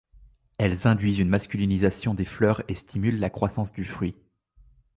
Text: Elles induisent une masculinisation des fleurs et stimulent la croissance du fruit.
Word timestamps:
Elles 0.57 0.87
induisent 0.87 1.19
une 1.19 1.29
masculinisation 1.29 2.15
des 2.15 2.25
fleurs 2.25 2.63
et 2.67 2.73
stimulent 2.73 3.19
la 3.19 3.29
croissance 3.29 3.71
du 3.71 3.85
fruit. 3.85 4.15